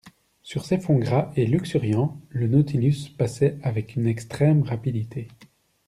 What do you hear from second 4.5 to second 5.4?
rapidité.